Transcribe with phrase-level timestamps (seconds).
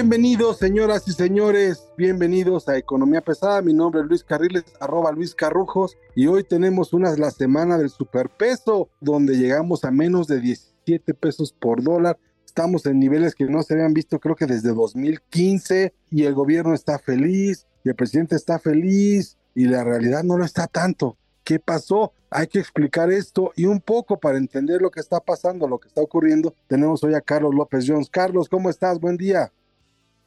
[0.00, 3.60] Bienvenidos, señoras y señores, bienvenidos a Economía Pesada.
[3.60, 7.90] Mi nombre es Luis Carriles, arroba Luis Carrujos, y hoy tenemos una la semana del
[7.90, 12.18] superpeso, donde llegamos a menos de 17 pesos por dólar.
[12.46, 16.72] Estamos en niveles que no se habían visto, creo que desde 2015, y el gobierno
[16.72, 21.18] está feliz, y el presidente está feliz, y la realidad no lo está tanto.
[21.44, 22.14] ¿Qué pasó?
[22.30, 25.88] Hay que explicar esto y un poco para entender lo que está pasando, lo que
[25.88, 26.54] está ocurriendo.
[26.68, 28.08] Tenemos hoy a Carlos López Jones.
[28.08, 28.98] Carlos, ¿cómo estás?
[28.98, 29.52] Buen día.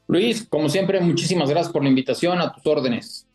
[0.08, 3.26] Luis, como siempre, muchísimas gracias por la invitación, a tus órdenes.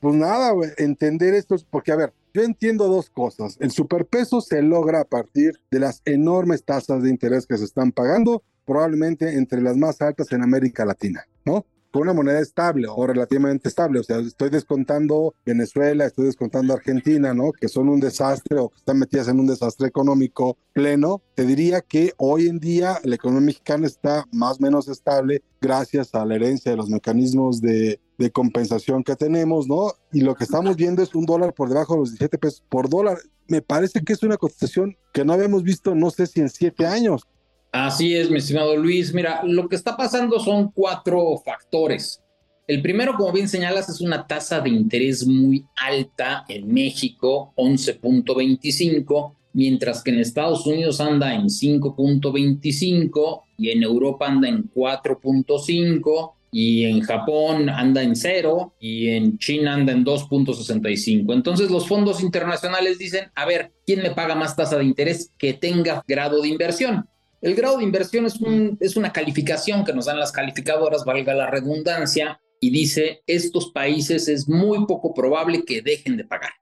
[0.00, 3.56] Pues nada, entender esto, es porque a ver, yo entiendo dos cosas.
[3.60, 7.92] El superpeso se logra a partir de las enormes tasas de interés que se están
[7.92, 11.66] pagando, probablemente entre las más altas en América Latina, ¿no?
[11.92, 14.00] Con una moneda estable o relativamente estable.
[14.00, 17.52] O sea, estoy descontando Venezuela, estoy descontando Argentina, ¿no?
[17.52, 21.22] Que son un desastre o que están metidas en un desastre económico pleno.
[21.34, 26.14] Te diría que hoy en día la economía mexicana está más o menos estable gracias
[26.14, 29.92] a la herencia de los mecanismos de, de compensación que tenemos, ¿no?
[30.12, 32.88] Y lo que estamos viendo es un dólar por debajo de los 17 pesos por
[32.88, 33.18] dólar.
[33.48, 36.86] Me parece que es una cotización que no habíamos visto, no sé si en siete
[36.86, 37.26] años.
[37.72, 39.14] Así es, mi estimado Luis.
[39.14, 42.22] Mira, lo que está pasando son cuatro factores.
[42.66, 49.34] El primero, como bien señalas, es una tasa de interés muy alta en México, 11.25,
[49.54, 56.84] mientras que en Estados Unidos anda en 5.25 y en Europa anda en 4.5 y
[56.84, 61.32] en Japón anda en 0 y en China anda en 2.65.
[61.32, 65.54] Entonces los fondos internacionales dicen, a ver, ¿quién me paga más tasa de interés que
[65.54, 67.08] tenga grado de inversión?
[67.42, 71.34] El grado de inversión es, un, es una calificación que nos dan las calificadoras, valga
[71.34, 76.52] la redundancia, y dice, estos países es muy poco probable que dejen de pagar.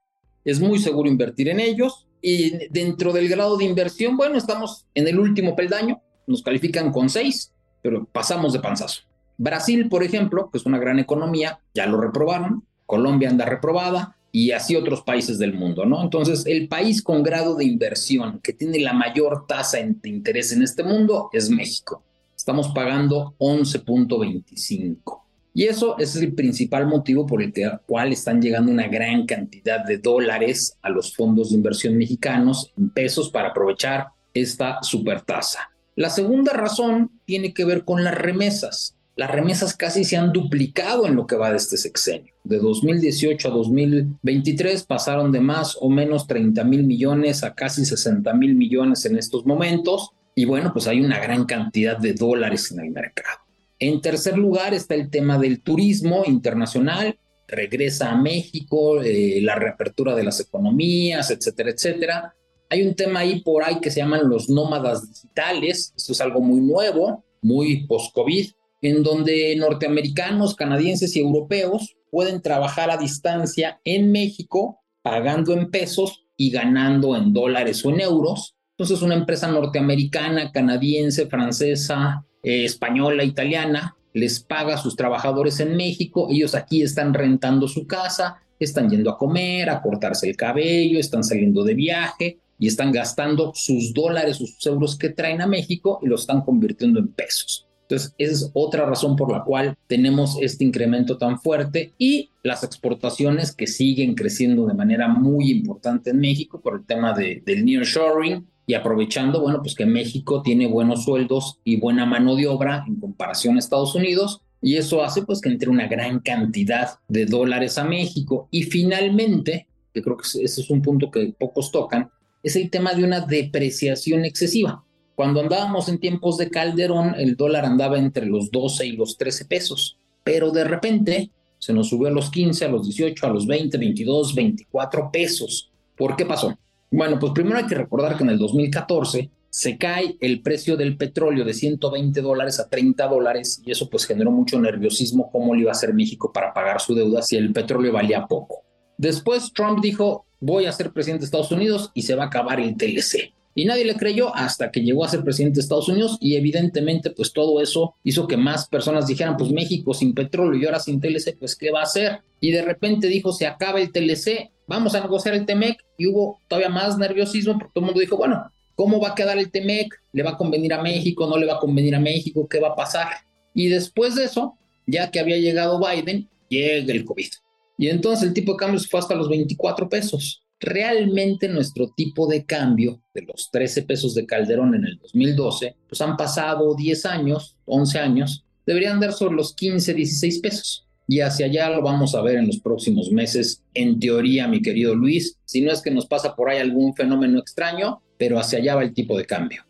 [0.43, 5.07] Es muy seguro invertir en ellos y dentro del grado de inversión, bueno, estamos en
[5.07, 7.53] el último peldaño, nos califican con seis,
[7.83, 9.03] pero pasamos de panzazo.
[9.37, 14.51] Brasil, por ejemplo, que es una gran economía, ya lo reprobaron, Colombia anda reprobada, y
[14.51, 16.01] así otros países del mundo, ¿no?
[16.01, 20.63] Entonces, el país con grado de inversión que tiene la mayor tasa de interés en
[20.63, 22.03] este mundo es México.
[22.35, 25.21] Estamos pagando 11.25.
[25.53, 27.53] Y eso es el principal motivo por el
[27.85, 32.89] cual están llegando una gran cantidad de dólares a los fondos de inversión mexicanos en
[32.89, 35.69] pesos para aprovechar esta supertasa.
[35.95, 41.05] La segunda razón tiene que ver con las remesas las remesas casi se han duplicado
[41.05, 42.33] en lo que va de este sexenio.
[42.43, 48.33] De 2018 a 2023 pasaron de más o menos 30 mil millones a casi 60
[48.33, 50.11] mil millones en estos momentos.
[50.33, 53.39] Y bueno, pues hay una gran cantidad de dólares en el mercado.
[53.79, 57.19] En tercer lugar está el tema del turismo internacional.
[57.47, 62.33] Regresa a México, eh, la reapertura de las economías, etcétera, etcétera.
[62.69, 65.93] Hay un tema ahí por ahí que se llaman los nómadas digitales.
[65.97, 72.89] Esto es algo muy nuevo, muy post-COVID en donde norteamericanos, canadienses y europeos pueden trabajar
[72.89, 78.55] a distancia en México pagando en pesos y ganando en dólares o en euros.
[78.77, 85.77] Entonces una empresa norteamericana, canadiense, francesa, eh, española, italiana, les paga a sus trabajadores en
[85.77, 90.99] México, ellos aquí están rentando su casa, están yendo a comer, a cortarse el cabello,
[90.99, 95.47] están saliendo de viaje y están gastando sus dólares o sus euros que traen a
[95.47, 97.67] México y los están convirtiendo en pesos.
[97.91, 102.63] Entonces, esa es otra razón por la cual tenemos este incremento tan fuerte y las
[102.63, 107.65] exportaciones que siguen creciendo de manera muy importante en México por el tema de, del
[107.65, 112.85] nearshoring y aprovechando, bueno, pues que México tiene buenos sueldos y buena mano de obra
[112.87, 117.25] en comparación a Estados Unidos y eso hace pues que entre una gran cantidad de
[117.25, 122.09] dólares a México y finalmente, que creo que ese es un punto que pocos tocan,
[122.41, 124.85] es el tema de una depreciación excesiva.
[125.21, 129.45] Cuando andábamos en tiempos de Calderón, el dólar andaba entre los 12 y los 13
[129.45, 131.29] pesos, pero de repente
[131.59, 135.69] se nos subió a los 15, a los 18, a los 20, 22, 24 pesos.
[135.95, 136.57] ¿Por qué pasó?
[136.89, 140.97] Bueno, pues primero hay que recordar que en el 2014 se cae el precio del
[140.97, 145.61] petróleo de 120 dólares a 30 dólares y eso pues generó mucho nerviosismo cómo le
[145.61, 148.63] iba a hacer México para pagar su deuda si el petróleo valía poco.
[148.97, 152.59] Después Trump dijo, voy a ser presidente de Estados Unidos y se va a acabar
[152.59, 153.39] el TLC.
[153.53, 157.09] Y nadie le creyó hasta que llegó a ser presidente de Estados Unidos y evidentemente
[157.11, 161.01] pues todo eso hizo que más personas dijeran pues México sin petróleo y ahora sin
[161.01, 162.21] TLC pues ¿qué va a hacer?
[162.39, 166.39] Y de repente dijo se acaba el TLC, vamos a negociar el TEMEC y hubo
[166.47, 169.93] todavía más nerviosismo porque todo el mundo dijo bueno, ¿Cómo va a quedar el TEMEC?
[170.11, 171.27] ¿Le va a convenir a México?
[171.27, 172.47] ¿No le va a convenir a México?
[172.47, 173.09] ¿Qué va a pasar?
[173.53, 174.57] Y después de eso,
[174.87, 177.29] ya que había llegado Biden, llega el COVID.
[177.77, 180.41] Y entonces el tipo de cambio se fue hasta los 24 pesos.
[180.61, 185.99] Realmente nuestro tipo de cambio de los 13 pesos de Calderón en el 2012, pues
[186.01, 190.87] han pasado 10 años, 11 años, deberían dar sobre los 15, 16 pesos.
[191.07, 194.93] Y hacia allá lo vamos a ver en los próximos meses, en teoría, mi querido
[194.95, 198.75] Luis, si no es que nos pasa por ahí algún fenómeno extraño, pero hacia allá
[198.75, 199.65] va el tipo de cambio.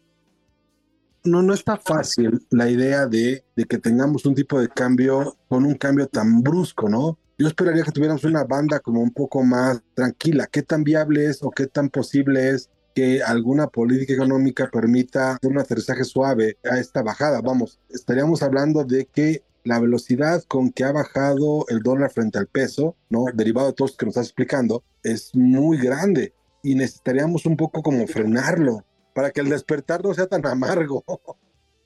[1.24, 5.66] No, no está fácil la idea de, de que tengamos un tipo de cambio con
[5.66, 7.20] un cambio tan brusco, ¿no?
[7.38, 10.48] Yo esperaría que tuviéramos una banda como un poco más tranquila.
[10.48, 15.60] ¿Qué tan viable es o qué tan posible es que alguna política económica permita un
[15.60, 17.42] aterrizaje suave a esta bajada?
[17.42, 22.48] Vamos, estaríamos hablando de que la velocidad con que ha bajado el dólar frente al
[22.48, 23.26] peso, ¿no?
[23.34, 26.34] Derivado de todo esto que nos estás explicando, es muy grande
[26.64, 31.04] y necesitaríamos un poco como frenarlo para que el despertar no sea tan amargo.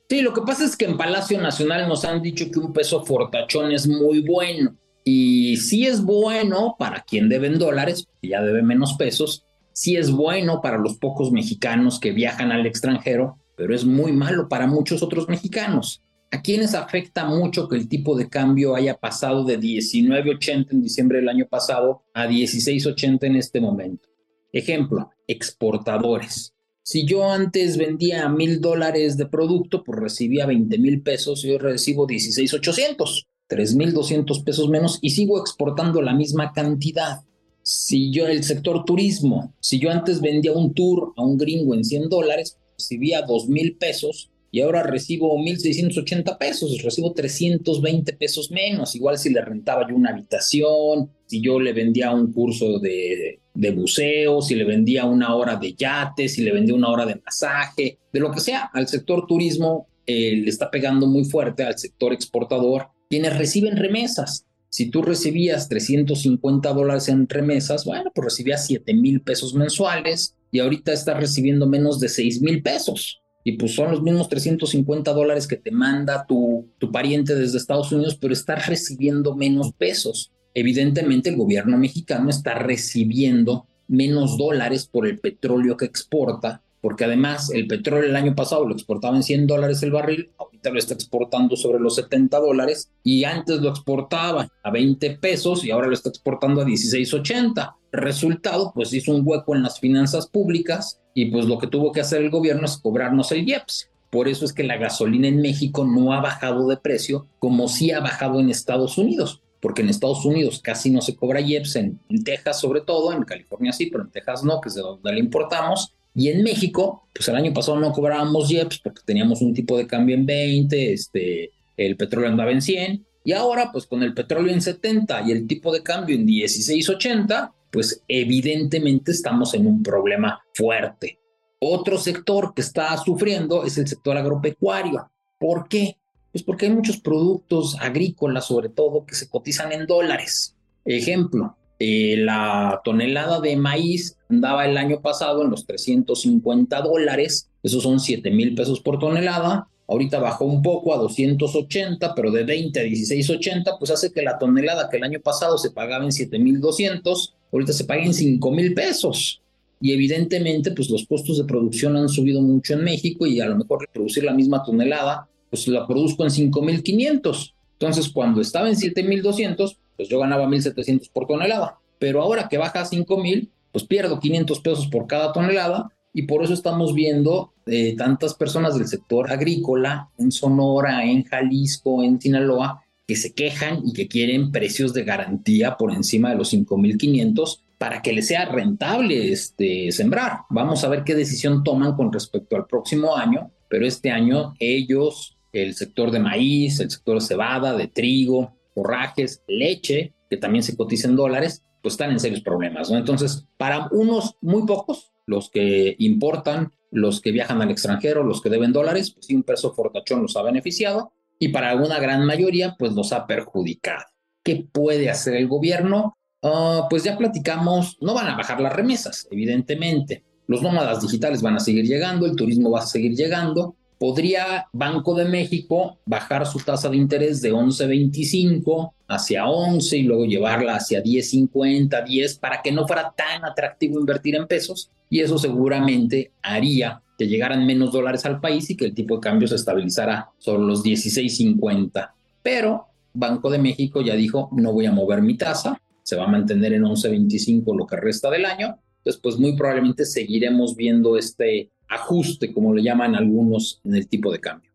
[0.10, 3.04] Sí, lo que pasa es que en Palacio Nacional nos han dicho que un peso
[3.04, 4.76] fortachón es muy bueno.
[5.04, 9.46] Y sí es bueno para quien debe en dólares, que ya debe menos pesos.
[9.74, 14.48] Sí es bueno para los pocos mexicanos que viajan al extranjero, pero es muy malo
[14.48, 16.02] para muchos otros mexicanos.
[16.32, 21.20] ¿A quienes afecta mucho que el tipo de cambio haya pasado de 19.80 en diciembre
[21.20, 24.10] del año pasado a 16.80 en este momento?
[24.52, 26.55] Ejemplo, exportadores.
[26.88, 31.58] Si yo antes vendía mil dólares de producto, pues recibía 20 mil pesos y hoy
[31.58, 37.22] recibo 16,800, 3,200 pesos menos y sigo exportando la misma cantidad.
[37.64, 41.84] Si yo, el sector turismo, si yo antes vendía un tour a un gringo en
[41.84, 48.96] 100 dólares, recibía 2 mil pesos y ahora recibo 1.680 pesos, recibo 320 pesos menos,
[48.96, 53.72] igual si le rentaba yo una habitación, si yo le vendía un curso de, de
[53.72, 57.98] buceo, si le vendía una hora de yate, si le vendía una hora de masaje,
[58.12, 62.14] de lo que sea, al sector turismo eh, le está pegando muy fuerte, al sector
[62.14, 64.46] exportador, quienes reciben remesas.
[64.70, 70.60] Si tú recibías 350 dólares en remesas, bueno, pues recibías 7 mil pesos mensuales y
[70.60, 75.48] ahorita estás recibiendo menos de 6 mil pesos y pues son los mismos 350 dólares
[75.48, 80.32] que te manda tu, tu pariente desde Estados Unidos, pero estás recibiendo menos pesos.
[80.56, 87.52] Evidentemente el gobierno mexicano está recibiendo menos dólares por el petróleo que exporta, porque además
[87.52, 90.94] el petróleo el año pasado lo exportaba en 100 dólares el barril, ahorita lo está
[90.94, 95.94] exportando sobre los 70 dólares y antes lo exportaba a 20 pesos y ahora lo
[95.94, 97.76] está exportando a 16.80.
[97.92, 102.02] Resultado, pues hizo un hueco en las finanzas públicas y pues lo que tuvo que
[102.02, 103.90] hacer el gobierno es cobrarnos el IEPS.
[104.10, 107.92] Por eso es que la gasolina en México no ha bajado de precio como sí
[107.92, 112.00] ha bajado en Estados Unidos, porque en Estados Unidos casi no se cobra IEPS, en,
[112.24, 115.20] Texas sobre todo, en California sí, pero en Texas no, que es de donde le
[115.20, 115.96] importamos.
[116.14, 119.88] Y en México, pues el año pasado no cobrábamos IEPS porque teníamos un tipo de
[119.88, 124.54] cambio en 20, este, el petróleo andaba en 100, y ahora pues con el petróleo
[124.54, 130.44] en 70 y el tipo de cambio en 16.80, pues evidentemente estamos en un problema
[130.54, 131.18] fuerte.
[131.60, 135.10] Otro sector que está sufriendo es el sector agropecuario.
[135.40, 135.98] ¿Por qué?
[136.36, 140.54] Pues porque hay muchos productos agrícolas, sobre todo, que se cotizan en dólares.
[140.84, 147.84] Ejemplo, eh, la tonelada de maíz andaba el año pasado en los 350 dólares, esos
[147.84, 152.82] son 7 mil pesos por tonelada, ahorita bajó un poco a 280, pero de 20
[152.82, 157.34] a 16.80, pues hace que la tonelada que el año pasado se pagaba en 7.200,
[157.54, 159.42] ahorita se paga en 5 mil pesos.
[159.80, 163.56] Y evidentemente, pues los costos de producción han subido mucho en México y a lo
[163.56, 167.54] mejor producir la misma tonelada, pues la produzco en 5.500.
[167.74, 171.80] Entonces, cuando estaba en 7.200, pues yo ganaba 1.700 por tonelada.
[172.00, 176.44] Pero ahora que baja a 5.000, pues pierdo 500 pesos por cada tonelada y por
[176.44, 182.84] eso estamos viendo eh, tantas personas del sector agrícola en Sonora, en Jalisco, en Sinaloa,
[183.08, 188.02] que se quejan y que quieren precios de garantía por encima de los 5.500 para
[188.02, 190.40] que les sea rentable este, sembrar.
[190.50, 195.35] Vamos a ver qué decisión toman con respecto al próximo año, pero este año ellos,
[195.56, 200.76] el sector de maíz, el sector de cebada, de trigo, forrajes, leche, que también se
[200.76, 202.92] cotiza en dólares, pues están en serios problemas.
[202.92, 208.50] Entonces, para unos muy pocos, los que importan, los que viajan al extranjero, los que
[208.50, 212.76] deben dólares, pues sí, un peso fortachón los ha beneficiado y para alguna gran mayoría,
[212.78, 214.06] pues los ha perjudicado.
[214.44, 216.18] ¿Qué puede hacer el gobierno?
[216.42, 220.24] Ah, pues ya platicamos, no van a bajar las remesas, evidentemente.
[220.48, 223.76] Los nómadas digitales van a seguir llegando, el turismo va a seguir llegando.
[223.98, 230.26] ¿Podría Banco de México bajar su tasa de interés de 11.25 hacia 11 y luego
[230.26, 234.90] llevarla hacia 10.50, 10 para que no fuera tan atractivo invertir en pesos?
[235.10, 239.22] Y eso seguramente haría que llegaran menos dólares al país y que el tipo de
[239.22, 242.12] cambio se estabilizara sobre los 16.50.
[242.44, 246.28] Pero Banco de México ya dijo, no voy a mover mi tasa, se va a
[246.28, 248.78] mantener en 11.25 lo que resta del año.
[248.98, 254.32] Entonces, pues muy probablemente seguiremos viendo este ajuste, como le llaman algunos, en el tipo
[254.32, 254.72] de cambio.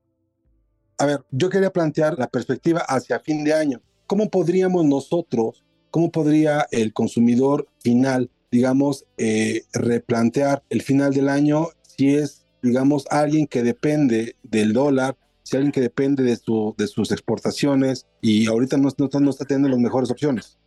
[0.99, 3.81] A ver, yo quería plantear la perspectiva hacia fin de año.
[4.07, 11.69] ¿Cómo podríamos nosotros, cómo podría el consumidor final, digamos, eh, replantear el final del año
[11.83, 16.87] si es, digamos, alguien que depende del dólar, si alguien que depende de, su, de
[16.87, 20.59] sus exportaciones y ahorita no, no, no está teniendo las mejores opciones?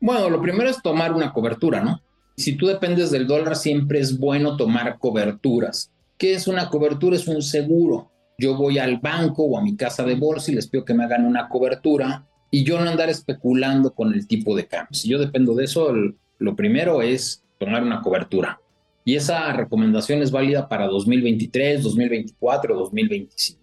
[0.00, 2.00] Bueno, lo primero es tomar una cobertura, ¿no?
[2.36, 5.92] Si tú dependes del dólar, siempre es bueno tomar coberturas.
[6.16, 7.16] ¿Qué es una cobertura?
[7.16, 8.10] Es un seguro.
[8.38, 11.04] Yo voy al banco o a mi casa de bolsa y les pido que me
[11.04, 14.94] hagan una cobertura y yo no andar especulando con el tipo de cambio.
[14.94, 15.92] Si yo dependo de eso,
[16.38, 18.60] lo primero es tomar una cobertura.
[19.04, 23.60] Y esa recomendación es válida para 2023, 2024, 2025.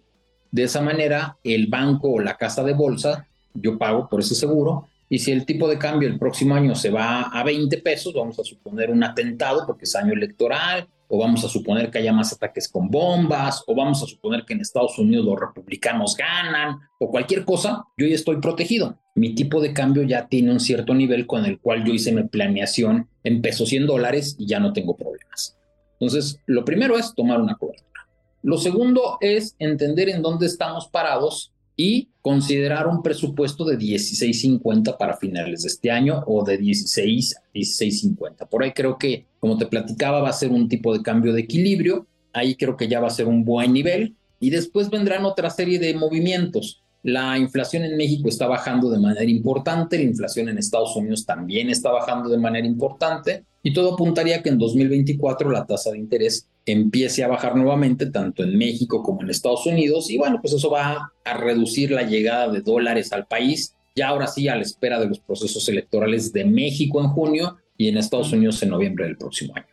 [0.50, 4.88] De esa manera, el banco o la casa de bolsa, yo pago por ese seguro,
[5.12, 8.38] y si el tipo de cambio el próximo año se va a 20 pesos, vamos
[8.38, 12.32] a suponer un atentado porque es año electoral, o vamos a suponer que haya más
[12.32, 17.10] ataques con bombas, o vamos a suponer que en Estados Unidos los republicanos ganan, o
[17.10, 19.00] cualquier cosa, yo ya estoy protegido.
[19.16, 22.22] Mi tipo de cambio ya tiene un cierto nivel con el cual yo hice mi
[22.22, 25.58] planeación en pesos y en dólares y ya no tengo problemas.
[25.98, 28.06] Entonces, lo primero es tomar una cobertura.
[28.42, 35.16] Lo segundo es entender en dónde estamos parados y considerar un presupuesto de 16.50 para
[35.16, 38.48] finales de este año o de 16 a 16.50.
[38.50, 41.40] Por ahí creo que, como te platicaba, va a ser un tipo de cambio de
[41.40, 42.06] equilibrio.
[42.34, 44.14] Ahí creo que ya va a ser un buen nivel.
[44.40, 46.82] Y después vendrán otra serie de movimientos.
[47.02, 51.70] La inflación en México está bajando de manera importante, la inflación en Estados Unidos también
[51.70, 56.46] está bajando de manera importante y todo apuntaría que en 2024 la tasa de interés
[56.66, 60.70] empiece a bajar nuevamente, tanto en México como en Estados Unidos, y bueno, pues eso
[60.70, 65.00] va a reducir la llegada de dólares al país, ya ahora sí a la espera
[65.00, 69.16] de los procesos electorales de México en junio y en Estados Unidos en noviembre del
[69.16, 69.66] próximo año.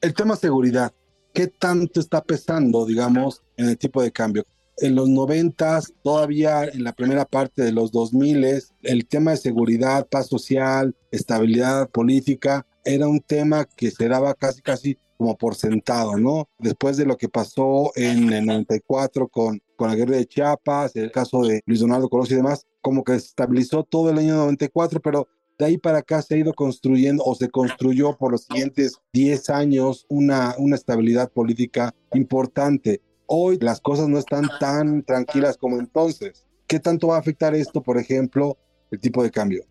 [0.00, 0.92] El tema seguridad,
[1.32, 4.44] ¿qué tanto está pesando, digamos, en el tipo de cambio?
[4.78, 10.06] en los noventas, todavía en la primera parte de los 2000, el tema de seguridad,
[10.08, 16.16] paz social, estabilidad política, era un tema que se daba casi, casi como por sentado,
[16.16, 16.48] ¿no?
[16.58, 21.12] Después de lo que pasó en el 94 con, con la guerra de Chiapas, el
[21.12, 25.28] caso de Luis Donaldo Colosio y demás, como que estabilizó todo el año 94, pero
[25.58, 29.50] de ahí para acá se ha ido construyendo o se construyó por los siguientes 10
[29.50, 33.00] años una, una estabilidad política importante
[33.34, 36.46] hoy las cosas no están tan tranquilas como entonces.
[36.66, 38.58] ¿Qué tanto va a afectar esto, por ejemplo,
[38.90, 39.64] el tipo de cambio?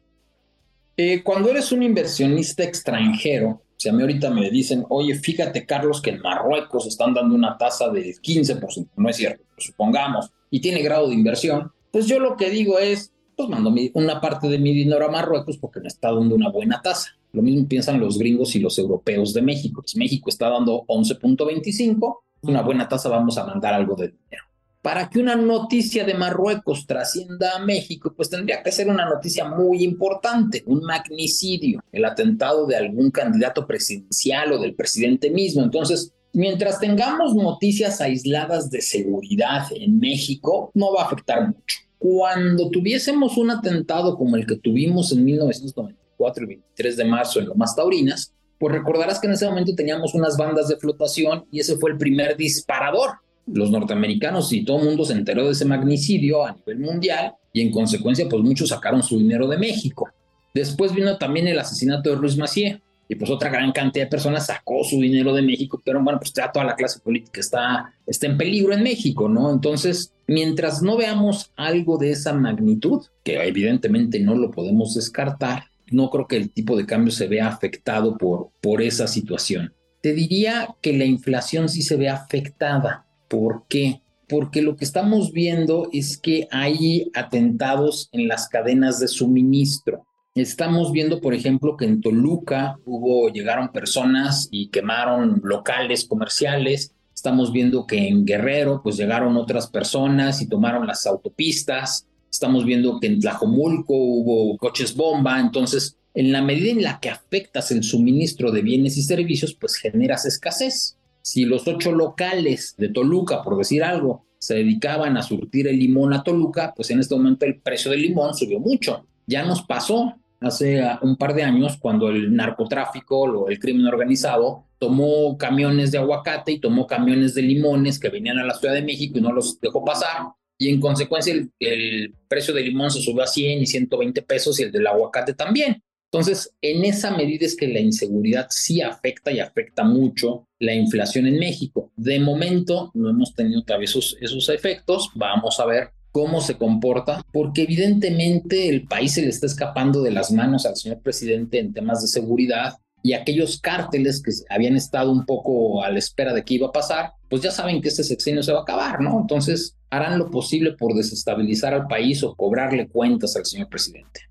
[1.03, 5.99] Eh, cuando eres un inversionista extranjero, si a mí ahorita me dicen, oye, fíjate, Carlos,
[5.99, 10.83] que en Marruecos están dando una tasa de 15%, no es cierto, supongamos, y tiene
[10.83, 14.75] grado de inversión, pues yo lo que digo es, pues mando una parte de mi
[14.75, 17.17] dinero a Marruecos porque me está dando una buena tasa.
[17.31, 19.81] Lo mismo piensan los gringos y los europeos de México.
[19.81, 24.50] Pues México está dando 11.25, una buena tasa, vamos a mandar algo de dinero.
[24.81, 29.47] Para que una noticia de Marruecos trascienda a México, pues tendría que ser una noticia
[29.47, 35.61] muy importante, un magnicidio, el atentado de algún candidato presidencial o del presidente mismo.
[35.61, 41.77] Entonces, mientras tengamos noticias aisladas de seguridad en México, no va a afectar mucho.
[41.99, 47.45] Cuando tuviésemos un atentado como el que tuvimos en 1994, el 23 de marzo en
[47.45, 51.77] Lomas Taurinas, pues recordarás que en ese momento teníamos unas bandas de flotación y ese
[51.77, 53.11] fue el primer disparador.
[53.47, 57.61] Los norteamericanos y todo el mundo se enteró de ese magnicidio a nivel mundial y
[57.61, 60.09] en consecuencia pues muchos sacaron su dinero de México.
[60.53, 62.81] Después vino también el asesinato de Ruiz Macié
[63.11, 66.31] y pues otra gran cantidad de personas sacó su dinero de México, pero bueno, pues
[66.31, 69.51] ya toda la clase política está, está en peligro en México, ¿no?
[69.51, 76.09] Entonces, mientras no veamos algo de esa magnitud, que evidentemente no lo podemos descartar, no
[76.09, 79.73] creo que el tipo de cambio se vea afectado por, por esa situación.
[80.01, 83.05] Te diría que la inflación sí se ve afectada.
[83.31, 84.01] ¿Por qué?
[84.27, 90.05] Porque lo que estamos viendo es que hay atentados en las cadenas de suministro.
[90.35, 96.93] Estamos viendo, por ejemplo, que en Toluca hubo, llegaron personas y quemaron locales comerciales.
[97.15, 102.07] Estamos viendo que en Guerrero, pues llegaron otras personas y tomaron las autopistas.
[102.29, 105.39] Estamos viendo que en Tlajomulco hubo coches bomba.
[105.39, 109.75] Entonces, en la medida en la que afectas el suministro de bienes y servicios, pues
[109.75, 110.97] generas escasez.
[111.21, 116.13] Si los ocho locales de Toluca, por decir algo, se dedicaban a surtir el limón
[116.13, 119.05] a Toluca, pues en este momento el precio del limón subió mucho.
[119.27, 124.65] Ya nos pasó hace un par de años cuando el narcotráfico o el crimen organizado
[124.79, 128.81] tomó camiones de aguacate y tomó camiones de limones que venían a la Ciudad de
[128.81, 130.29] México y no los dejó pasar.
[130.57, 134.59] Y en consecuencia el, el precio del limón se subió a 100 y 120 pesos
[134.59, 135.83] y el del aguacate también.
[136.13, 141.25] Entonces, en esa medida es que la inseguridad sí afecta y afecta mucho la inflación
[141.25, 141.89] en México.
[141.95, 145.09] De momento no hemos tenido todavía esos, esos efectos.
[145.15, 150.11] Vamos a ver cómo se comporta, porque evidentemente el país se le está escapando de
[150.11, 155.13] las manos al señor presidente en temas de seguridad y aquellos cárteles que habían estado
[155.13, 158.03] un poco a la espera de qué iba a pasar, pues ya saben que este
[158.03, 159.19] sexenio se va a acabar, ¿no?
[159.21, 164.30] Entonces harán lo posible por desestabilizar al país o cobrarle cuentas al señor presidente.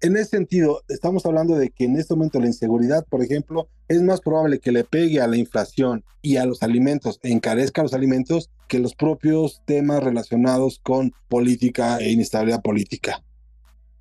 [0.00, 4.00] En ese sentido, estamos hablando de que en este momento la inseguridad, por ejemplo, es
[4.00, 8.48] más probable que le pegue a la inflación y a los alimentos, encarezca los alimentos,
[8.68, 13.24] que los propios temas relacionados con política e inestabilidad política.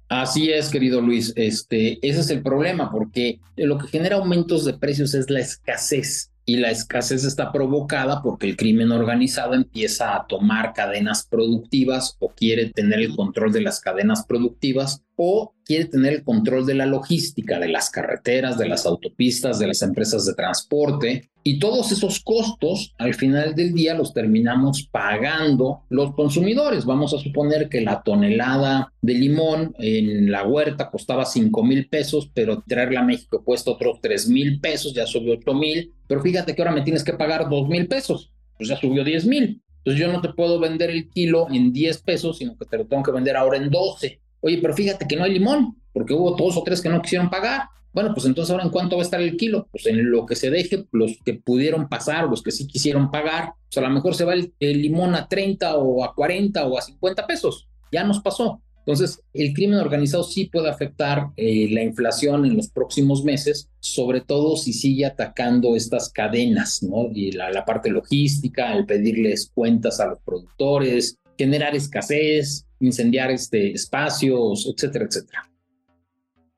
[0.08, 1.34] Así es, querido Luis.
[1.36, 6.32] Este, ese es el problema, porque lo que genera aumentos de precios es la escasez
[6.46, 12.30] y la escasez está provocada porque el crimen organizado empieza a tomar cadenas productivas o
[12.30, 16.86] quiere tener el control de las cadenas productivas o quiere tener el control de la
[16.86, 21.30] logística, de las carreteras, de las autopistas, de las empresas de transporte.
[21.44, 26.86] Y todos esos costos, al final del día, los terminamos pagando los consumidores.
[26.86, 32.32] Vamos a suponer que la tonelada de limón en la huerta costaba 5 mil pesos,
[32.34, 35.94] pero traerla a México cuesta otros 3 mil pesos, ya subió 8 mil.
[36.08, 39.26] Pero fíjate que ahora me tienes que pagar 2 mil pesos, pues ya subió 10
[39.26, 39.62] mil.
[39.80, 42.88] Entonces yo no te puedo vender el kilo en 10 pesos, sino que te lo
[42.88, 44.20] tengo que vender ahora en 12.
[44.42, 47.30] Oye, pero fíjate que no hay limón, porque hubo dos o tres que no quisieron
[47.30, 47.64] pagar.
[47.94, 49.68] Bueno, pues entonces ahora en cuánto va a estar el kilo?
[49.72, 53.54] Pues en lo que se deje, los que pudieron pasar, los que sí quisieron pagar,
[53.68, 56.82] pues a lo mejor se va el, limón a 30 o a 40 o a
[56.82, 57.68] 50 pesos.
[57.92, 58.62] Ya nos pasó.
[58.88, 64.22] Entonces, el crimen organizado sí puede afectar eh, la inflación en los próximos meses, sobre
[64.22, 67.10] todo si sigue atacando estas cadenas, ¿no?
[67.12, 74.68] Y la, parte logística, el pedirles cuentas a los productores, generar escasez, incendiar este, espacios,
[74.68, 75.50] etcétera, etcétera.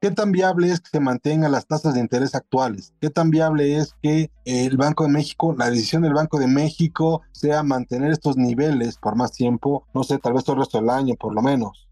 [0.01, 2.93] ¿Qué tan viable es que se mantengan las tasas de interés actuales?
[3.01, 7.21] ¿Qué tan viable es que el Banco de México, la decisión del Banco de México
[7.33, 9.85] sea mantener estos niveles por más tiempo?
[9.93, 11.89] No sé, tal vez todo el resto del año, por lo menos.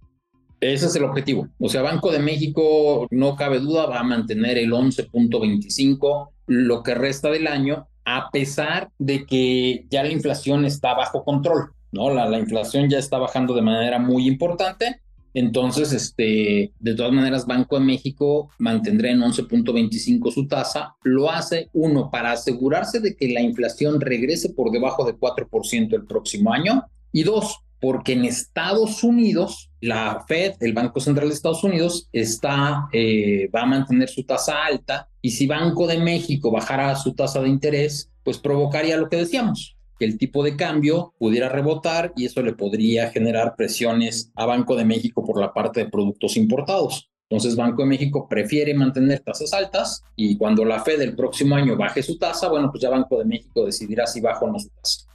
[0.61, 1.49] Ese es el objetivo.
[1.59, 6.95] O sea, Banco de México, no cabe duda, va a mantener el 11.25 lo que
[6.95, 11.73] resta del año, a pesar de que ya la inflación está bajo control.
[11.91, 12.13] ¿No?
[12.13, 15.01] La, la inflación ya está bajando de manera muy importante.
[15.33, 20.95] Entonces, este, de todas maneras, Banco de México mantendrá en 11.25 su tasa.
[21.03, 26.05] Lo hace, uno, para asegurarse de que la inflación regrese por debajo de 4% el
[26.05, 26.85] próximo año.
[27.11, 32.87] Y dos, porque en Estados Unidos, la Fed, el Banco Central de Estados Unidos, está,
[32.91, 35.07] eh, va a mantener su tasa alta.
[35.21, 39.76] Y si Banco de México bajara su tasa de interés, pues provocaría lo que decíamos,
[39.99, 44.75] que el tipo de cambio pudiera rebotar y eso le podría generar presiones a Banco
[44.75, 47.09] de México por la parte de productos importados.
[47.29, 51.75] Entonces Banco de México prefiere mantener tasas altas y cuando la Fed el próximo año
[51.75, 54.69] baje su tasa, bueno, pues ya Banco de México decidirá si baja o no su
[54.69, 55.07] tasa.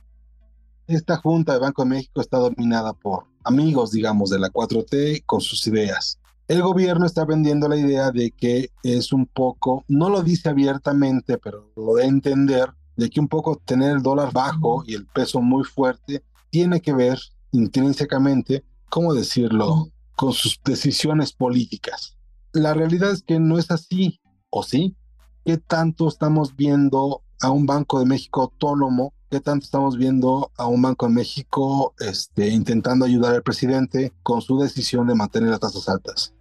[0.87, 5.41] Esta junta de Banco de México está dominada por amigos, digamos, de la 4T con
[5.41, 6.19] sus ideas.
[6.49, 11.39] El gobierno está vendiendo la idea de que es un poco, no lo dice abiertamente,
[11.39, 15.41] pero lo a entender, de que un poco tener el dólar bajo y el peso
[15.41, 17.19] muy fuerte tiene que ver
[17.53, 22.17] intrínsecamente, ¿cómo decirlo?, con sus decisiones políticas.
[22.53, 24.95] La realidad es que no es así, ¿o sí?
[25.45, 29.15] ¿Qué tanto estamos viendo a un Banco de México autónomo?
[29.31, 34.43] ¿Qué tanto estamos viendo a un Banco de México este, intentando ayudar al presidente con
[34.43, 36.35] su decisión de mantener las tasas altas?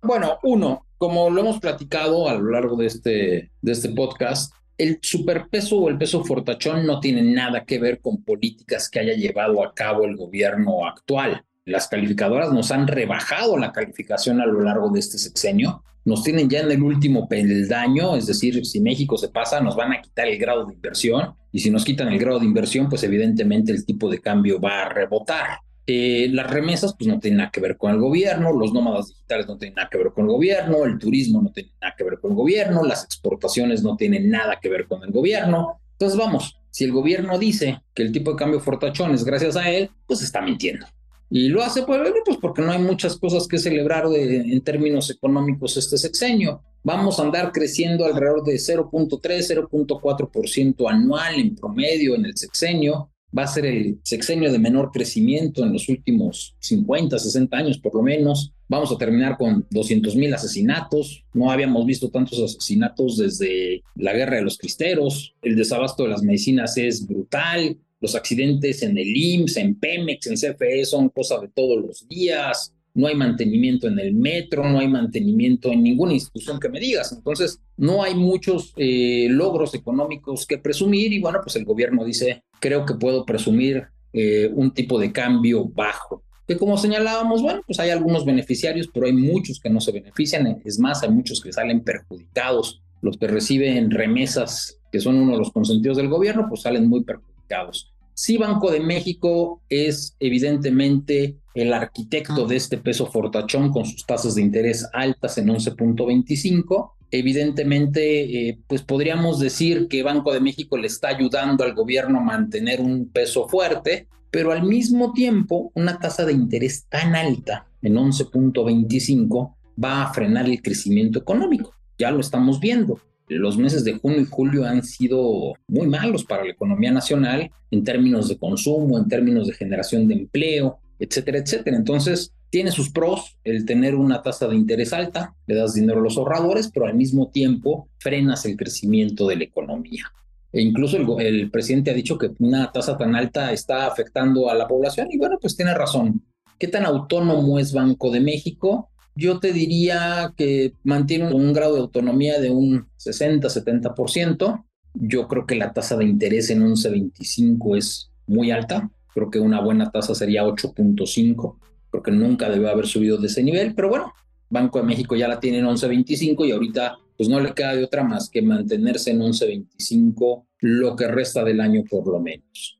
[0.00, 4.98] Bueno, uno, como lo hemos platicado a lo largo de este, de este podcast, el
[5.00, 9.64] superpeso o el peso fortachón no tiene nada que ver con políticas que haya llevado
[9.64, 11.44] a cabo el gobierno actual.
[11.64, 15.84] Las calificadoras nos han rebajado la calificación a lo largo de este sexenio.
[16.04, 19.92] Nos tienen ya en el último peldaño, es decir, si México se pasa, nos van
[19.92, 21.34] a quitar el grado de inversión.
[21.52, 24.82] Y si nos quitan el grado de inversión, pues evidentemente el tipo de cambio va
[24.82, 25.60] a rebotar.
[25.86, 29.48] Eh, las remesas pues no tienen nada que ver con el gobierno, los nómadas digitales
[29.48, 32.20] no tienen nada que ver con el gobierno, el turismo no tiene nada que ver
[32.20, 35.80] con el gobierno, las exportaciones no tienen nada que ver con el gobierno.
[35.92, 39.68] Entonces vamos, si el gobierno dice que el tipo de cambio fortachón es gracias a
[39.70, 40.86] él, pues está mintiendo.
[41.30, 45.10] Y lo hace pues, pues porque no hay muchas cosas que celebrar de, en términos
[45.10, 46.62] económicos este sexenio.
[46.84, 53.44] Vamos a andar creciendo alrededor de 0.3, 0.4% anual en promedio en el sexenio va
[53.44, 58.02] a ser el sexenio de menor crecimiento en los últimos 50, 60 años por lo
[58.02, 58.52] menos.
[58.68, 61.24] Vamos a terminar con 200 mil asesinatos.
[61.34, 65.34] No habíamos visto tantos asesinatos desde la guerra de los cristeros.
[65.42, 67.78] El desabasto de las medicinas es brutal.
[68.00, 72.74] Los accidentes en el IMSS, en Pemex, en CFE son cosas de todos los días
[72.94, 77.12] no hay mantenimiento en el metro, no hay mantenimiento en ninguna institución que me digas.
[77.12, 82.44] Entonces, no hay muchos eh, logros económicos que presumir y bueno, pues el gobierno dice,
[82.62, 86.22] creo que puedo presumir eh, un tipo de cambio bajo.
[86.46, 90.62] Que como señalábamos, bueno, pues hay algunos beneficiarios, pero hay muchos que no se benefician.
[90.64, 92.80] Es más, hay muchos que salen perjudicados.
[93.00, 97.02] Los que reciben remesas, que son uno de los consentidos del gobierno, pues salen muy
[97.02, 97.92] perjudicados.
[98.14, 104.36] Sí, Banco de México es evidentemente el arquitecto de este peso fortachón con sus tasas
[104.36, 106.92] de interés altas en 11.25.
[107.12, 112.24] Evidentemente, eh, pues podríamos decir que Banco de México le está ayudando al gobierno a
[112.24, 117.94] mantener un peso fuerte, pero al mismo tiempo una tasa de interés tan alta en
[117.94, 121.74] 11.25 va a frenar el crecimiento económico.
[121.98, 122.98] Ya lo estamos viendo
[123.38, 127.84] los meses de junio y julio han sido muy malos para la economía nacional en
[127.84, 131.76] términos de consumo, en términos de generación de empleo, etcétera, etcétera.
[131.76, 136.02] Entonces, tiene sus pros el tener una tasa de interés alta, le das dinero a
[136.02, 140.12] los ahorradores, pero al mismo tiempo frenas el crecimiento de la economía.
[140.52, 144.68] E incluso el, presidente ha dicho que una tasa tan alta está afectando a la
[144.68, 146.26] población y bueno, pues tiene razón.
[146.58, 148.90] ¿Qué tan autónomo es Banco de México?
[149.14, 154.64] yo te diría que mantiene un grado de autonomía de un 60-70%.
[154.94, 158.90] Yo creo que la tasa de interés en 11.25 es muy alta.
[159.14, 161.56] Creo que una buena tasa sería 8.5.
[161.92, 164.12] Creo que nunca debe haber subido de ese nivel, pero bueno,
[164.48, 167.84] Banco de México ya la tiene en 11.25 y ahorita pues no le queda de
[167.84, 172.78] otra más que mantenerse en 11.25 lo que resta del año por lo menos.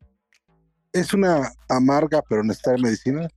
[0.93, 3.29] ¿Es una amarga pero honesta medicina?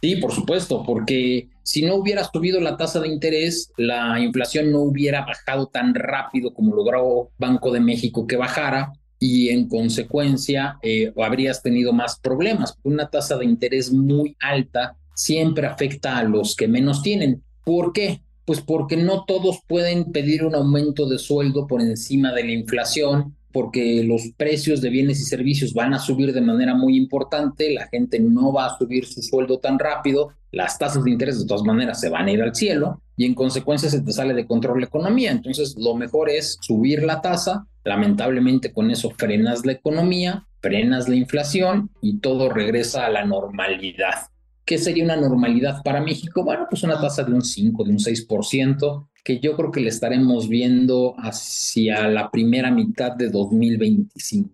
[0.00, 4.80] Sí, por supuesto, porque si no hubiera subido la tasa de interés, la inflación no
[4.80, 11.12] hubiera bajado tan rápido como logró Banco de México que bajara y en consecuencia eh,
[11.16, 12.76] habrías tenido más problemas.
[12.82, 17.42] Una tasa de interés muy alta siempre afecta a los que menos tienen.
[17.64, 18.20] ¿Por qué?
[18.44, 23.34] Pues porque no todos pueden pedir un aumento de sueldo por encima de la inflación
[23.56, 27.86] porque los precios de bienes y servicios van a subir de manera muy importante, la
[27.86, 31.62] gente no va a subir su sueldo tan rápido, las tasas de interés de todas
[31.62, 34.80] maneras se van a ir al cielo y en consecuencia se te sale de control
[34.80, 35.30] la economía.
[35.30, 41.16] Entonces lo mejor es subir la tasa, lamentablemente con eso frenas la economía, frenas la
[41.16, 44.28] inflación y todo regresa a la normalidad.
[44.66, 46.42] ¿Qué sería una normalidad para México?
[46.42, 49.90] Bueno, pues una tasa de un 5, de un 6%, que yo creo que le
[49.90, 54.50] estaremos viendo hacia la primera mitad de 2025.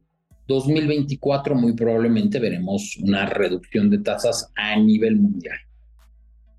[0.47, 5.57] 2024 muy probablemente veremos una reducción de tasas a nivel mundial.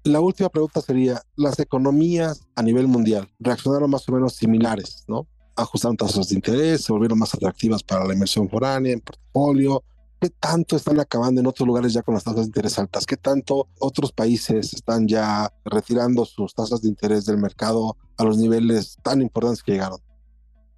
[0.04, 5.28] La última pregunta sería, las economías a nivel mundial reaccionaron más o menos similares, ¿no?
[5.56, 9.84] Ajustaron tasas de interés, se volvieron más atractivas para la inversión foránea, en portafolio,
[10.24, 13.06] ¿Qué tanto están acabando en otros lugares ya con las tasas de interés altas?
[13.06, 18.38] ¿Qué tanto otros países están ya retirando sus tasas de interés del mercado a los
[18.38, 20.00] niveles tan importantes que llegaron?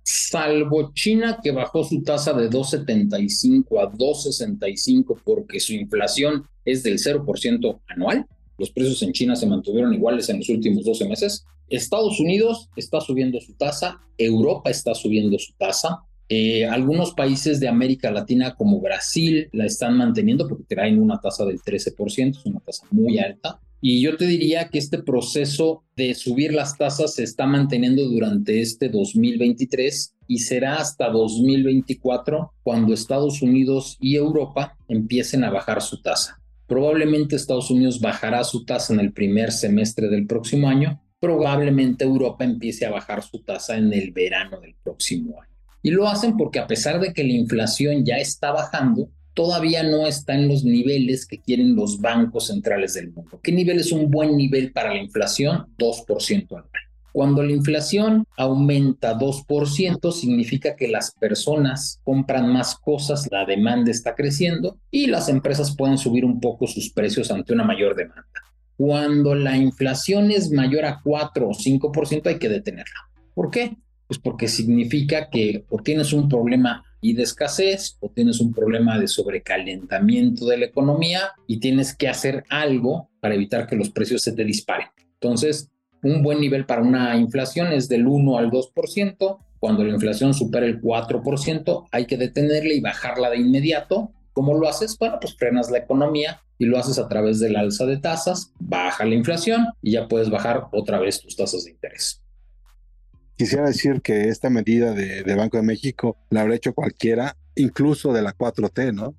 [0.01, 6.97] Salvo China que bajó su tasa de 2,75 a 2,65 porque su inflación es del
[6.97, 8.25] 0% anual.
[8.57, 11.45] Los precios en China se mantuvieron iguales en los últimos 12 meses.
[11.69, 17.67] Estados Unidos está subiendo su tasa, Europa está subiendo su tasa, eh, algunos países de
[17.67, 22.59] América Latina como Brasil la están manteniendo porque traen una tasa del 13%, es una
[22.59, 23.59] tasa muy alta.
[23.81, 28.61] Y yo te diría que este proceso de subir las tasas se está manteniendo durante
[28.61, 36.01] este 2023 y será hasta 2024 cuando Estados Unidos y Europa empiecen a bajar su
[36.01, 36.41] tasa.
[36.65, 42.43] Probablemente Estados Unidos bajará su tasa en el primer semestre del próximo año, probablemente Europa
[42.43, 45.54] empiece a bajar su tasa en el verano del próximo año.
[45.85, 50.07] Y lo hacen porque a pesar de que la inflación ya está bajando, todavía no
[50.07, 53.39] está en los niveles que quieren los bancos centrales del mundo.
[53.43, 55.67] ¿Qué nivel es un buen nivel para la inflación?
[55.77, 56.71] 2% anual.
[57.13, 64.15] Cuando la inflación aumenta 2%, significa que las personas compran más cosas, la demanda está
[64.15, 68.25] creciendo y las empresas pueden subir un poco sus precios ante una mayor demanda.
[68.75, 73.01] Cuando la inflación es mayor a 4 o 5%, hay que detenerla.
[73.35, 73.77] ¿Por qué?
[74.07, 79.07] Pues porque significa que o tienes un problema de escasez o tienes un problema de
[79.07, 84.31] sobrecalentamiento de la economía y tienes que hacer algo para evitar que los precios se
[84.31, 84.87] te disparen.
[85.13, 85.69] Entonces,
[86.01, 89.39] un buen nivel para una inflación es del 1 al 2%.
[89.59, 94.11] Cuando la inflación supera el 4%, hay que detenerla y bajarla de inmediato.
[94.33, 94.97] ¿Cómo lo haces?
[94.99, 99.05] Bueno, pues frenas la economía y lo haces a través del alza de tasas, baja
[99.05, 102.21] la inflación y ya puedes bajar otra vez tus tasas de interés.
[103.37, 108.21] Quisiera decir que esta medida de, Banco de México la habrá hecho cualquiera, incluso de
[108.21, 109.13] la 4T, ¿no?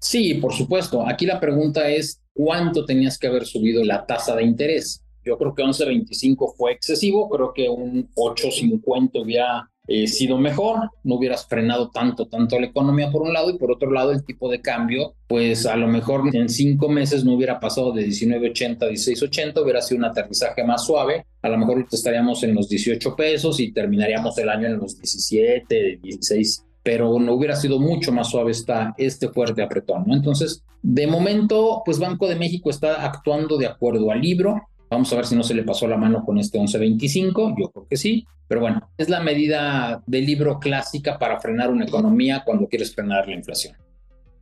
[0.00, 1.06] Sí, por supuesto.
[1.08, 5.02] Aquí la pregunta es, ¿cuánto tenías que haber subido la tasa de interés?
[5.24, 11.14] Yo creo que 11.25 fue excesivo, creo que un 8.50 hubiera eh, sido mejor, no
[11.14, 14.50] hubieras frenado tanto, tanto la economía por un lado y por otro lado el tipo
[14.50, 18.90] de cambio, pues a lo mejor en cinco meses no hubiera pasado de 19.80 a
[18.90, 23.58] 16.80, hubiera sido un aterrizaje más suave, a lo mejor estaríamos en los 18 pesos
[23.60, 28.52] y terminaríamos el año en los 17, 16 pero no hubiera sido mucho más suave
[28.52, 30.14] esta, este fuerte apretón, ¿no?
[30.14, 34.54] Entonces, de momento, pues Banco de México está actuando de acuerdo al libro,
[34.90, 37.86] Vamos a ver si no se le pasó la mano con este 1125, yo creo
[37.86, 42.66] que sí, pero bueno, es la medida del libro clásica para frenar una economía cuando
[42.68, 43.76] quieres frenar la inflación.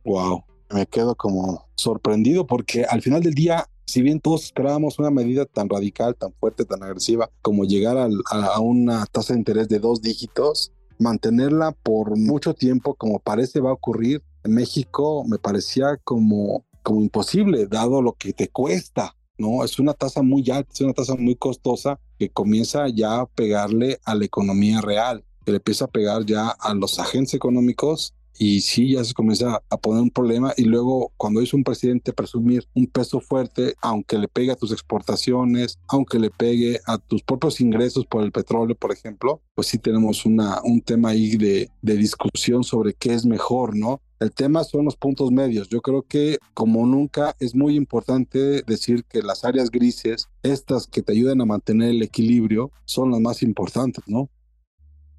[0.05, 5.11] Wow, me quedo como sorprendido porque al final del día, si bien todos esperábamos una
[5.11, 9.67] medida tan radical, tan fuerte, tan agresiva como llegar a, a una tasa de interés
[9.67, 15.37] de dos dígitos, mantenerla por mucho tiempo como parece va a ocurrir en México me
[15.37, 19.63] parecía como, como imposible dado lo que te cuesta ¿no?
[19.63, 23.99] Es una tasa muy alta, es una tasa muy costosa que comienza ya a pegarle
[24.05, 28.61] a la economía real, que le empieza a pegar ya a los agentes económicos y
[28.61, 32.67] sí ya se comienza a poner un problema y luego cuando es un presidente presumir
[32.75, 37.59] un peso fuerte, aunque le pegue a tus exportaciones, aunque le pegue a tus propios
[37.61, 41.95] ingresos por el petróleo, por ejemplo, pues sí tenemos una, un tema ahí de, de
[41.95, 44.01] discusión sobre qué es mejor, ¿no?
[44.19, 45.69] El tema son los puntos medios.
[45.69, 51.03] Yo creo que como nunca es muy importante decir que las áreas grises, estas que
[51.03, 54.29] te ayudan a mantener el equilibrio, son las más importantes, ¿no?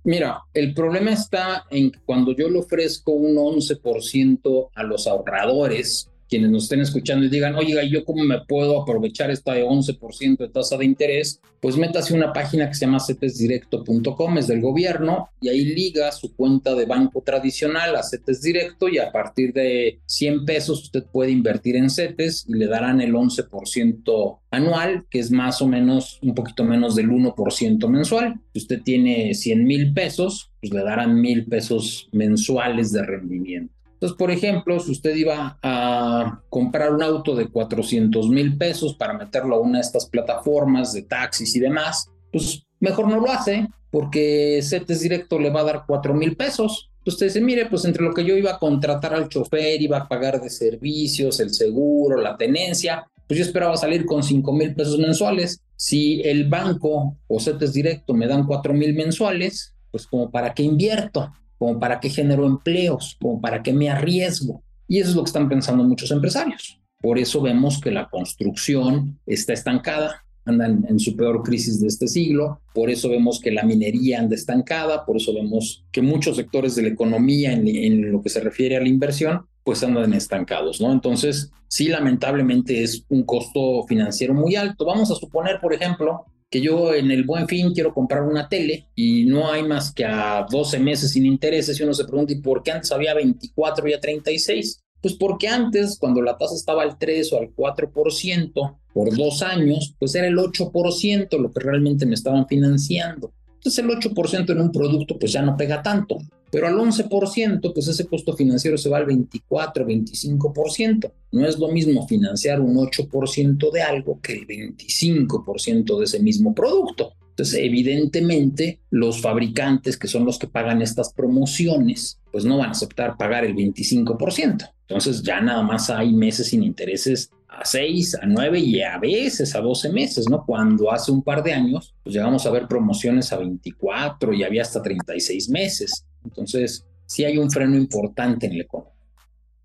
[0.04, 6.10] Mira, el problema está en que cuando yo le ofrezco un 11% a los ahorradores,
[6.28, 10.38] quienes nos estén escuchando y digan, oiga, ¿yo cómo me puedo aprovechar esta de 11%
[10.38, 11.40] de tasa de interés?
[11.60, 16.34] Pues métase una página que se llama cetesdirecto.com, es del gobierno, y ahí liga su
[16.36, 21.32] cuenta de banco tradicional a CETES Directo y a partir de 100 pesos usted puede
[21.32, 26.34] invertir en CETES y le darán el 11% anual, que es más o menos un
[26.34, 28.40] poquito menos del 1% mensual.
[28.52, 33.77] Si usted tiene 100 mil pesos, pues le darán mil pesos mensuales de rendimiento.
[33.98, 39.12] Entonces, por ejemplo, si usted iba a comprar un auto de 400 mil pesos para
[39.12, 43.66] meterlo a una de estas plataformas de taxis y demás, pues mejor no lo hace
[43.90, 46.90] porque CETES Directo le va a dar 4 mil pesos.
[46.98, 49.98] Entonces usted dice, mire, pues entre lo que yo iba a contratar al chofer, iba
[49.98, 54.76] a pagar de servicios, el seguro, la tenencia, pues yo esperaba salir con 5 mil
[54.76, 55.60] pesos mensuales.
[55.74, 60.62] Si el banco o CETES Directo me dan 4 mil mensuales, pues como para qué
[60.62, 64.62] invierto como para qué genero empleos, como para qué me arriesgo.
[64.86, 66.80] Y eso es lo que están pensando muchos empresarios.
[67.00, 72.08] Por eso vemos que la construcción está estancada, anda en, su peor crisis de este
[72.08, 76.74] siglo, por eso vemos que la minería anda estancada, por eso vemos que muchos sectores
[76.74, 80.80] de la economía en, en lo que se refiere a la inversión, pues andan estancados,
[80.80, 80.90] ¿no?
[80.90, 84.86] Entonces, sí, lamentablemente es un costo financiero muy alto.
[84.86, 88.86] Vamos a suponer, por ejemplo, que yo en el buen fin quiero comprar una tele
[88.94, 92.40] y no hay más que a 12 meses sin intereses y uno se pregunta, ¿y
[92.40, 94.80] por qué antes había 24 y a 36?
[95.00, 99.94] Pues porque antes, cuando la tasa estaba al 3 o al 4% por dos años,
[99.98, 103.32] pues era el 8% lo que realmente me estaban financiando.
[103.54, 106.18] Entonces el 8% en un producto pues ya no pega tanto,
[106.50, 111.12] pero al 11% pues ese costo financiero se va al 24, 25%.
[111.32, 116.54] No es lo mismo financiar un 8% de algo que el 25% de ese mismo
[116.54, 117.12] producto.
[117.30, 122.72] Entonces, evidentemente, los fabricantes que son los que pagan estas promociones, pues no van a
[122.72, 124.72] aceptar pagar el 25%.
[124.88, 129.54] Entonces, ya nada más hay meses sin intereses a 6, a 9 y a veces
[129.54, 130.44] a 12 meses, ¿no?
[130.44, 134.62] Cuando hace un par de años, pues llegamos a ver promociones a 24 y había
[134.62, 136.04] hasta 36 meses.
[136.24, 138.92] Entonces, sí hay un freno importante en el economía.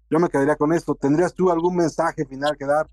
[0.10, 0.96] Yo me quedaría con esto.
[0.96, 2.88] ¿Tendrías tú algún mensaje final que dar?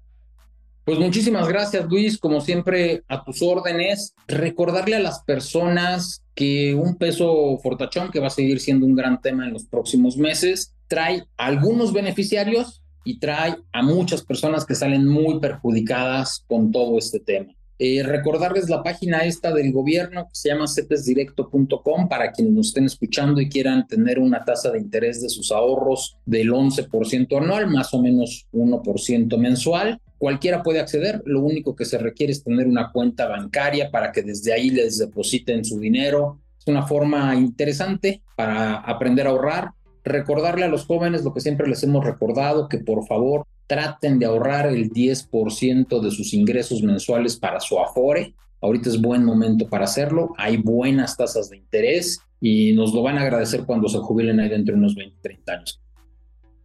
[0.85, 2.19] Pues muchísimas gracias, Luis.
[2.19, 4.15] Como siempre, a tus órdenes.
[4.27, 9.21] Recordarle a las personas que un peso fortachón, que va a seguir siendo un gran
[9.21, 15.07] tema en los próximos meses, trae algunos beneficiarios y trae a muchas personas que salen
[15.07, 17.55] muy perjudicadas con todo este tema.
[17.83, 22.85] Eh, recordarles la página esta del gobierno que se llama cetesdirecto.com para quienes nos estén
[22.85, 27.95] escuchando y quieran tener una tasa de interés de sus ahorros del 11% anual, más
[27.95, 29.99] o menos 1% mensual.
[30.19, 34.21] Cualquiera puede acceder, lo único que se requiere es tener una cuenta bancaria para que
[34.21, 36.39] desde ahí les depositen su dinero.
[36.59, 39.71] Es una forma interesante para aprender a ahorrar.
[40.05, 44.27] Recordarle a los jóvenes lo que siempre les hemos recordado, que por favor traten de
[44.27, 48.35] ahorrar el 10% de sus ingresos mensuales para su afore.
[48.61, 50.35] Ahorita es buen momento para hacerlo.
[50.37, 54.49] Hay buenas tasas de interés y nos lo van a agradecer cuando se jubilen ahí
[54.49, 55.81] dentro de unos 20, 30 años.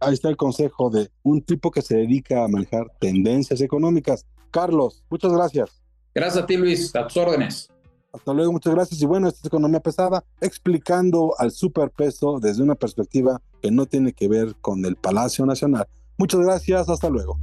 [0.00, 4.26] Ahí está el consejo de un tipo que se dedica a manejar tendencias económicas.
[4.50, 5.82] Carlos, muchas gracias.
[6.14, 6.94] Gracias a ti, Luis.
[6.96, 7.68] A tus órdenes.
[8.16, 9.00] Hasta luego, muchas gracias.
[9.00, 14.12] Y bueno, esta es Economía Pesada, explicando al superpeso desde una perspectiva que no tiene
[14.12, 15.86] que ver con el Palacio Nacional.
[16.18, 17.38] Muchas gracias, hasta luego.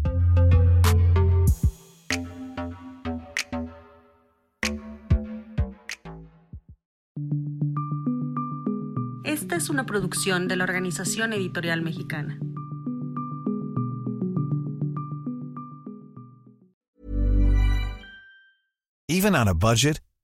[9.24, 12.40] Esta es una producción de la Organización Editorial Mexicana.
[19.08, 20.02] Even on a budget,